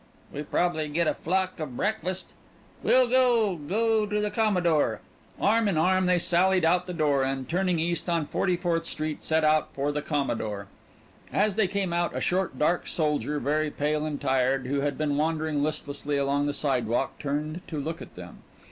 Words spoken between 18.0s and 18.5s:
at them.